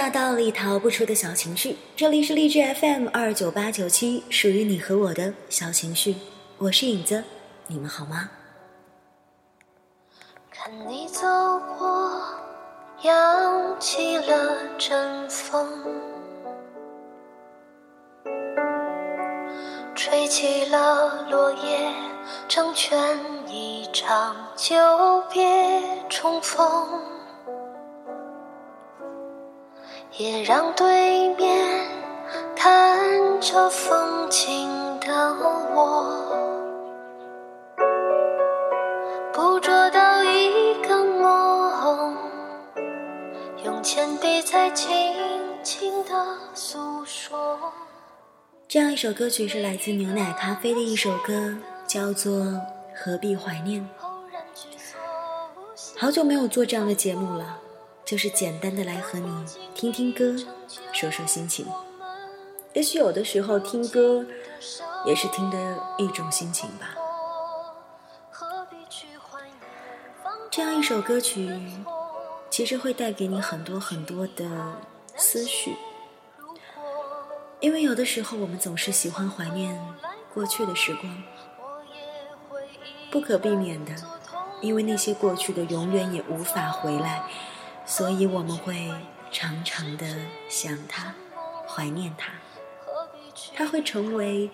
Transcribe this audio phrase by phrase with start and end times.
[0.00, 6.16] 大道理逃不出的小情绪，这里是励志 FM 二九八九七，属于你和我的小情绪。
[6.56, 7.22] 我是影子，
[7.66, 8.30] 你们好吗？
[10.50, 11.26] 看你走
[11.76, 12.18] 过，
[13.02, 15.68] 扬起了阵风，
[19.94, 21.92] 吹起了落叶，
[22.48, 24.74] 成全一场久
[25.30, 27.19] 别重逢。
[30.18, 31.86] 也让对面
[32.56, 34.68] 看着风景
[35.00, 35.08] 的
[35.72, 36.26] 我，
[39.32, 42.16] 捕捉到一个梦，
[43.64, 44.90] 用铅笔在轻
[45.62, 46.10] 轻的
[46.54, 47.72] 诉说。
[48.66, 51.54] 这样一首歌曲是来自牛奶咖啡的一首歌，
[51.86, 52.32] 叫做
[52.96, 53.80] 《何必怀念》。
[55.96, 57.58] 好久没有做这样的节目了。
[58.10, 60.34] 就是简单的来和你听听歌，
[60.92, 61.64] 说说心情。
[62.72, 64.26] 也许有的时候听歌，
[65.06, 66.88] 也是听的一种心情吧。
[70.50, 71.56] 这样一首歌曲，
[72.50, 74.44] 其实会带给你很多很多的
[75.16, 75.76] 思绪。
[77.60, 79.80] 因为有的时候我们总是喜欢怀念
[80.34, 81.22] 过去的时光，
[83.12, 83.94] 不可避免的，
[84.60, 87.22] 因为那些过去的永远也无法回来。
[87.84, 88.90] 所以我们会
[89.32, 90.06] 常常的
[90.48, 91.14] 想他，
[91.66, 92.32] 怀念他，
[93.54, 94.50] 他会成为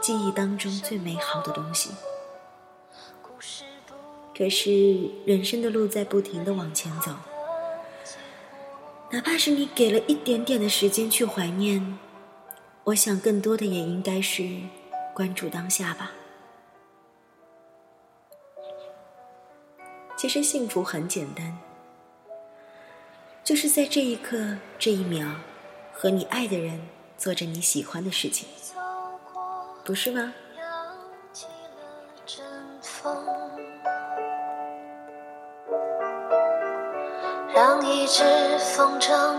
[0.00, 1.90] 记忆当中最美好的东西。
[4.36, 7.10] 可是人生的路在不停的往前走，
[9.10, 11.98] 哪怕是你给了一点点的时间去怀念，
[12.84, 14.60] 我想更多的也应该是
[15.12, 16.12] 关注当下吧。
[20.16, 21.58] 其实幸福很简单。
[23.48, 24.36] 就是在这一刻、
[24.78, 25.26] 这一秒，
[25.94, 26.78] 和你爱的人
[27.16, 28.46] 做着你喜欢的事情，
[29.86, 30.34] 不是吗？
[37.54, 38.22] 让一只
[38.58, 39.34] 风筝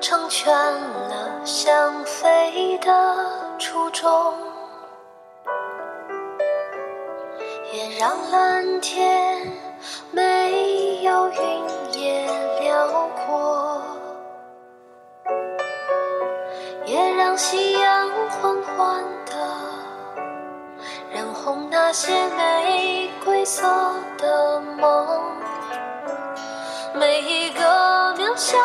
[0.00, 4.34] 成全了想飞的初衷，
[7.74, 9.46] 也让蓝天
[10.10, 12.26] 没有云也
[12.60, 13.21] 辽阔，
[17.44, 19.32] 夕阳缓缓的
[21.12, 23.64] 染红那些玫瑰色
[24.16, 25.20] 的梦。
[26.94, 27.60] 每一个
[28.14, 28.56] 渺小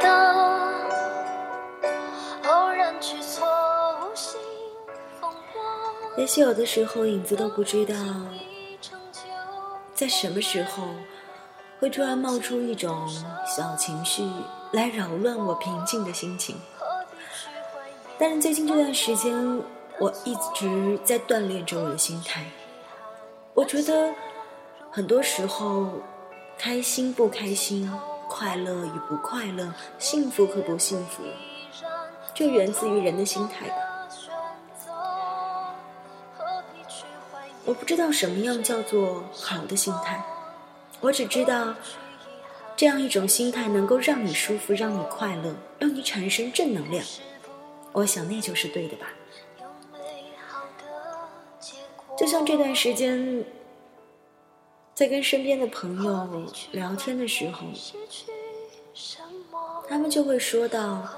[0.00, 0.08] 的
[2.48, 3.46] 偶然去错
[4.00, 4.40] 误心
[5.20, 5.62] 风波。
[6.16, 7.94] 也许有的时候，影子都不知道，
[9.94, 10.82] 在什么时候。
[11.80, 13.06] 会突然冒出一种
[13.46, 14.26] 小情绪
[14.72, 16.56] 来扰乱我平静的心情，
[18.16, 19.34] 但是最近这段时间，
[19.98, 22.44] 我一直在锻炼着我的心态。
[23.52, 24.14] 我觉得
[24.90, 25.88] 很多时候，
[26.56, 27.92] 开心不开心，
[28.28, 31.24] 快乐与不快乐，幸福和不幸福，
[32.32, 33.76] 就源自于人的心态吧。
[37.64, 40.22] 我不知道什么样叫做好的心态。
[41.00, 41.74] 我只知道，
[42.76, 47.04] 这样一种心态能够让你舒服，让你快乐，让你产生正能量。
[47.94, 49.06] 我想那就是对的吧。
[52.18, 53.44] 就像这段时间，
[54.94, 57.66] 在跟身边的朋友聊天的时候，
[59.88, 61.08] 他们就会说到，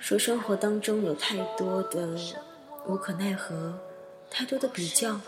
[0.00, 2.16] 说生活当中有太多的
[2.86, 3.78] 无可奈何，
[4.30, 5.20] 太多的比较。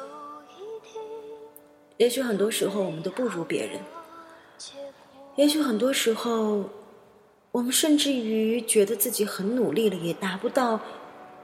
[1.96, 3.80] 也许很多时候我们都不如别人，
[5.36, 6.64] 也许很多时候，
[7.52, 10.80] 我们甚至于觉得自己很努力了，也达不到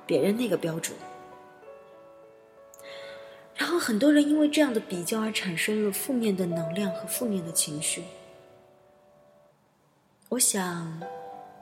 [0.07, 0.97] 别人那个标准。
[3.55, 8.05] 然后很多人因为这样的比较而产生了负面的能量和负面的情绪。
[10.29, 11.01] 我想，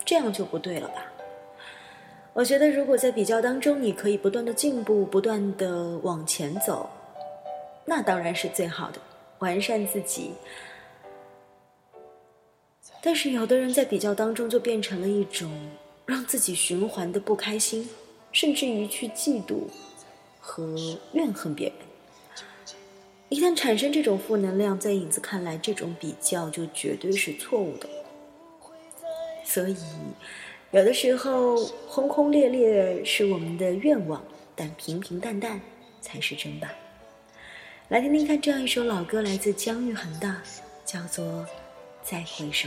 [0.04, 1.04] 这样就不对了吧？
[2.32, 6.90] 我觉得，如果在比较当中，你可以不断的进步，不断的往前走。
[7.84, 8.98] 那当然是最好的，
[9.38, 10.32] 完善自己。
[13.06, 15.52] 但是有的人在比较当中就变成了一种
[16.06, 17.86] 让自己循环的不开心，
[18.32, 19.64] 甚至于去嫉妒
[20.40, 20.74] 和
[21.12, 21.76] 怨恨别人。
[23.28, 27.86] 一旦产生这种负能量，在影子看来，这种比较就绝对是错误的。
[29.44, 29.76] 所以，
[30.70, 34.24] 有的时候轰轰烈烈是我们的愿望，
[34.56, 35.60] 但平平淡淡
[36.00, 36.72] 才是真吧。
[37.88, 40.34] 来听听看，这样一首老歌，来自姜育恒的，
[40.86, 41.24] 叫做
[42.02, 42.66] 《再回首》。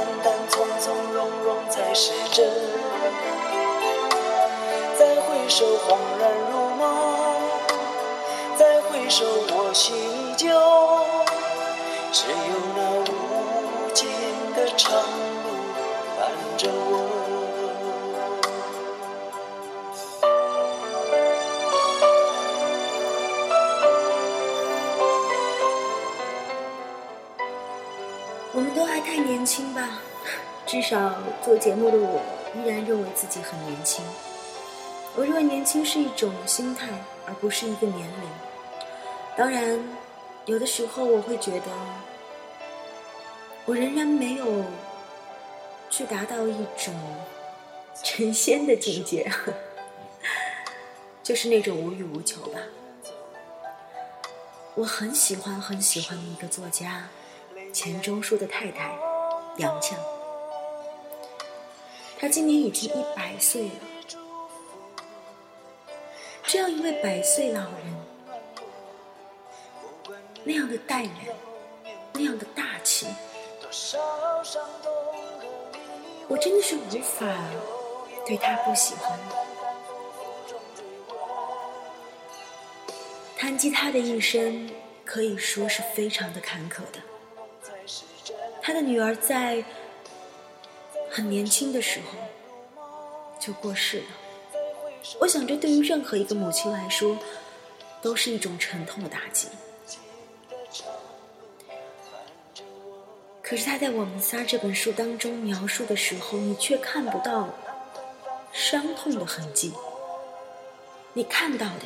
[1.91, 2.49] 才是真。
[4.97, 6.87] 再回首，恍然如梦；
[8.57, 10.47] 再回首，我心依旧。
[12.13, 12.35] 只有
[12.77, 14.07] 那无尽
[14.55, 15.49] 的长路
[16.17, 16.93] 伴着我。
[28.53, 29.81] 我们都还太年轻吧，
[30.71, 31.13] 至少
[31.43, 32.21] 做节目的我
[32.55, 34.01] 依然认为自己很年轻。
[35.17, 36.87] 我认为年轻是一种心态，
[37.25, 38.29] 而不是一个年龄。
[39.35, 39.77] 当然，
[40.45, 41.65] 有的时候我会觉得，
[43.65, 44.63] 我仍然没有
[45.89, 46.93] 去达到一种
[48.01, 49.29] 成仙的境界，
[51.21, 52.59] 就是那种无欲无求吧。
[54.75, 57.09] 我很喜欢很喜欢的一个作家。
[57.73, 58.95] 钱钟书的太太
[59.57, 59.95] 杨绛，
[62.21, 63.71] 他今年已经一百岁了。
[66.43, 67.95] 这样一位百岁老人，
[70.43, 71.13] 那样的淡然，
[72.13, 73.07] 那样的大气，
[76.27, 77.25] 我真的是无法
[78.27, 79.19] 对他不喜欢。
[83.35, 84.69] 谈及他的一生
[85.03, 87.01] 可以说是非常的坎坷的。
[88.61, 89.63] 他的女儿在
[91.13, 92.17] 很年轻的时候
[93.37, 94.05] 就过世了。
[95.19, 97.17] 我想，这对于任何一个母亲来说，
[98.01, 99.49] 都是一种沉痛的打击。
[103.41, 107.49] 可是他在《我们仨》这本书当中描述的时候，你却看不到
[108.53, 109.73] 伤痛的痕迹，
[111.11, 111.85] 你看到的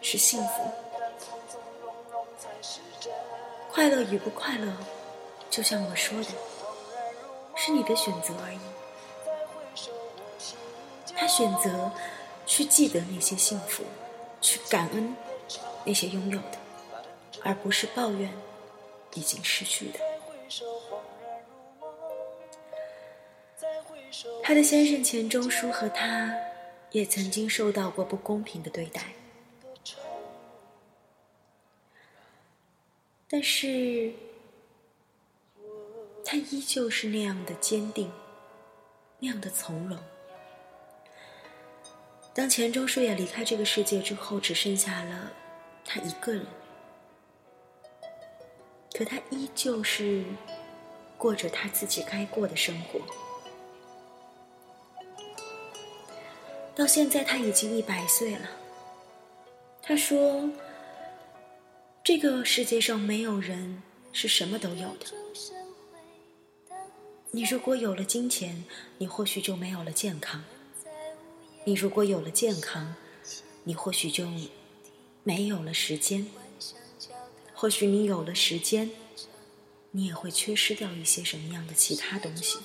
[0.00, 0.64] 是幸福。
[3.70, 4.72] 快乐与不快乐，
[5.48, 6.28] 就像我说的，
[7.64, 8.58] 是你的选择而已。
[11.14, 11.92] 他选择
[12.44, 13.84] 去记得那些幸福，
[14.40, 15.14] 去感恩
[15.84, 16.58] 那些拥有的，
[17.44, 18.28] 而不是抱怨
[19.14, 20.00] 已经失去的。
[24.42, 26.34] 他的先生钱钟书和他，
[26.90, 29.02] 也曾经受到过不公平的对待。
[33.28, 34.12] 但是，
[36.32, 38.10] 他依旧是那样的坚定，
[39.18, 39.98] 那样的从容。
[42.32, 45.30] 当钱钟书也离开这个世界之后，只剩下了
[45.84, 46.46] 他一个人，
[48.94, 50.24] 可他依旧是
[51.18, 52.98] 过着他自己该过的生活。
[56.74, 58.48] 到现在，他已经一百岁了。
[59.82, 60.48] 他说。
[62.02, 63.80] 这个世界上没有人
[64.12, 65.06] 是什么都有的。
[67.34, 68.64] 你如果有了金钱，
[68.98, 70.42] 你或许就没有了健康；
[71.64, 72.94] 你如果有了健康，
[73.64, 74.26] 你或许就
[75.22, 76.26] 没有了时间；
[77.54, 78.90] 或许你有了时间，
[79.92, 82.58] 你也会缺失掉一些什么样的其他东西。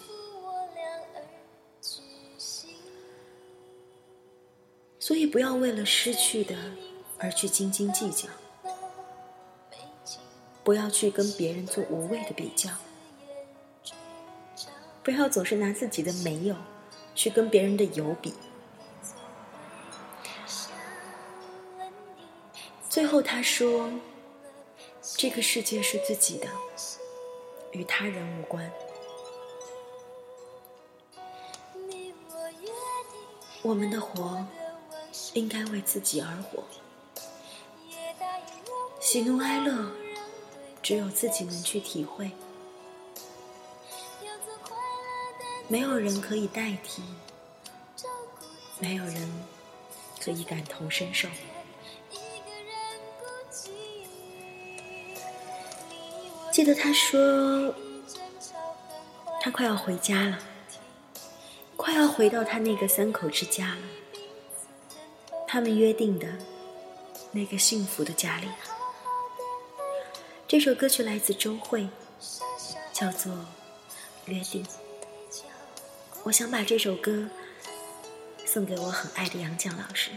[5.00, 6.58] 所以，不要为了失去的
[7.18, 8.28] 而去斤斤计较。
[10.66, 12.70] 不要去跟别人做无谓的比较，
[15.08, 16.56] 不要总是拿自己的没有
[17.16, 18.34] 去跟别人的有比。
[22.90, 23.90] 最后他说
[25.16, 26.48] ：“这个世界是自己的，
[27.72, 28.70] 与他人无关。
[33.62, 34.46] 我们的活
[35.36, 36.62] 应该为自己而活，
[39.00, 39.90] 喜怒哀乐。”
[40.84, 42.32] 只有自己能去体会，
[45.70, 47.04] 没有人可以代替，
[48.80, 49.30] 没有人
[50.24, 51.28] 可以感同身受。
[56.52, 57.76] 记得他说，
[59.42, 60.40] 他快要回家了，
[61.76, 63.82] 快要回到他那个三口之家了，
[65.48, 66.28] 他们约定的
[67.32, 68.48] 那个幸福的家里。
[70.48, 71.90] 这首歌曲来自周蕙，
[72.94, 73.34] 叫做
[74.26, 74.64] 《约定》。
[76.27, 77.29] 我想把这首歌
[78.46, 80.12] 送给我很爱的杨绛老师。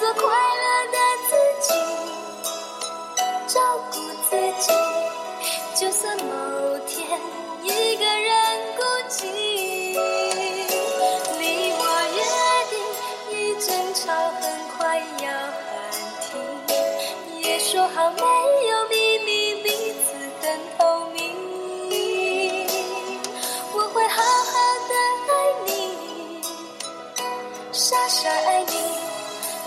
[0.00, 0.98] 做快乐的
[1.28, 1.32] 自
[1.68, 1.74] 己
[3.46, 3.60] 照
[3.92, 3.98] 顾
[4.28, 4.72] 自己
[5.74, 7.20] 就算某天
[7.62, 8.32] 一个人
[8.76, 9.18] 孤寂。
[11.38, 11.42] 你
[11.78, 11.82] 我
[12.16, 12.18] 约
[12.70, 12.74] 定
[13.30, 14.42] 一争吵很
[14.76, 15.62] 快要喊
[16.22, 16.30] 停
[17.42, 18.22] 也说好没
[18.68, 19.68] 有秘密彼
[20.02, 20.06] 此
[20.40, 21.22] 很透明。
[23.72, 24.52] 我会好好
[24.88, 24.92] 的
[25.30, 25.34] 爱
[25.66, 26.42] 你
[27.72, 29.13] 傻傻爱你。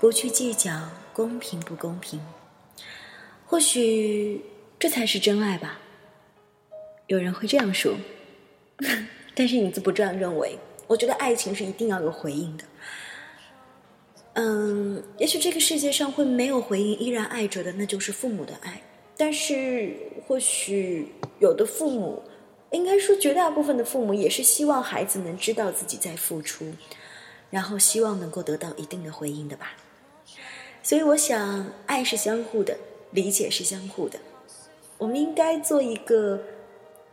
[0.00, 0.72] 不去计较。
[1.12, 2.20] 公平不公平？
[3.46, 4.42] 或许
[4.78, 5.80] 这才是真爱吧。
[7.06, 7.94] 有人会这样说，
[9.34, 10.58] 但是影子不这样认为。
[10.86, 12.64] 我觉得爱情是一定要有回应的。
[14.34, 18.82] 嗯，也许这个世界上会没有回应，依然爱着的，那就是父母的爱。
[19.16, 21.10] 但是，或许
[21.40, 22.22] 有的父母，
[22.72, 26.70] 应该说绝大部分的父母，也是希望孩子能知道自己在付出，
[27.48, 29.72] 然后希望能够得到一定的回应的吧。
[30.86, 32.78] 所以，我想，爱是相互的，
[33.10, 34.20] 理解是相互的。
[34.98, 36.40] 我们应该做一个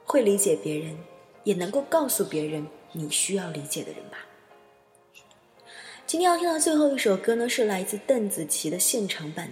[0.06, 0.96] 会理解别人，
[1.44, 4.28] 也能够告诉别人你需要理解的人吧。
[6.06, 9.50] 今天要听到最后一首歌呢，是来自邓紫棋的现场版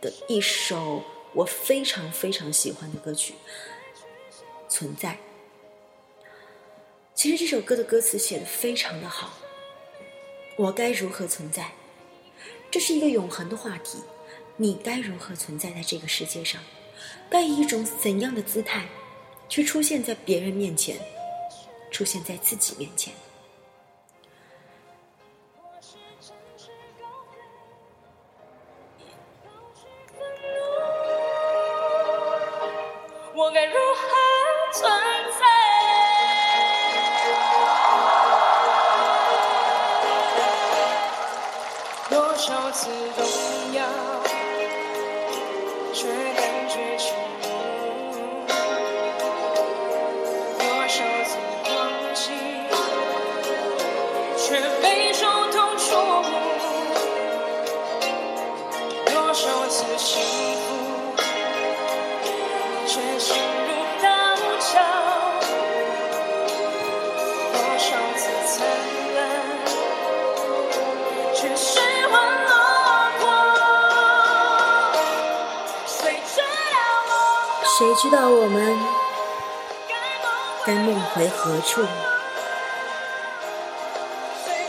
[0.00, 1.02] 的一首
[1.32, 3.34] 我非常非常喜欢的歌曲
[4.72, 5.18] 《存在》。
[7.12, 9.34] 其实这首歌的歌词写的非常的好，
[10.58, 11.72] 我该如何存在？
[12.70, 13.98] 这是一个永恒的话题，
[14.56, 16.60] 你该如何存在在这个世界上？
[17.30, 18.86] 该以一种怎样的姿态，
[19.48, 20.96] 去出现在别人面前，
[21.90, 23.12] 出现在自己面前？
[42.84, 43.24] 次动
[43.72, 43.82] 摇，
[45.94, 46.98] 却感觉
[77.76, 78.78] 谁知道我们
[80.64, 81.84] 该梦回何处？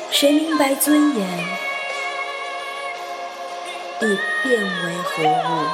[0.09, 1.39] 谁明白尊严
[3.99, 5.67] 已变为何物？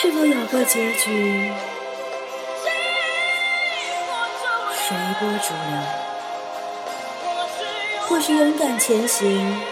[0.00, 1.52] 是否有个结局
[4.74, 5.78] 随波逐流？
[8.08, 9.62] 或许勇敢前行，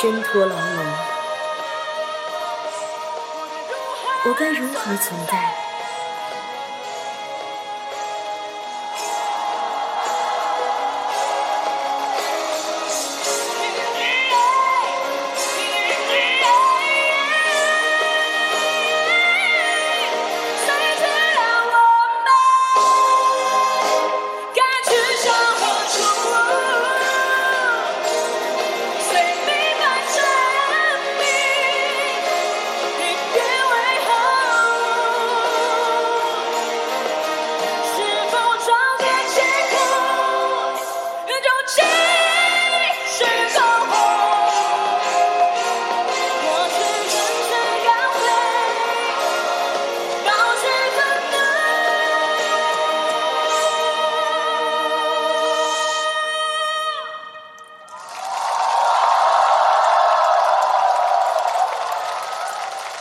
[0.00, 1.17] 挣脱牢笼。
[4.26, 5.67] 我该如何存在？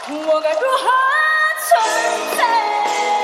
[0.10, 0.90] 我该如何
[1.68, 3.17] 存在？